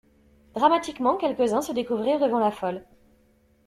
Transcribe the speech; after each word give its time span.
Dramatiquement, 0.55 1.15
quelques-uns 1.15 1.61
se 1.61 1.73
découvrirent 1.73 2.19
devant 2.19 2.39
la 2.39 2.49
folle. 2.49 2.87